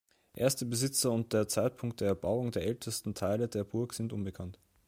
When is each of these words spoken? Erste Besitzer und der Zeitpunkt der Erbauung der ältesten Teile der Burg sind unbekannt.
Erste 0.33 0.65
Besitzer 0.65 1.11
und 1.11 1.31
der 1.31 1.47
Zeitpunkt 1.47 2.01
der 2.01 2.07
Erbauung 2.07 2.49
der 2.49 2.65
ältesten 2.65 3.13
Teile 3.13 3.47
der 3.47 3.63
Burg 3.63 3.93
sind 3.93 4.13
unbekannt. 4.13 4.57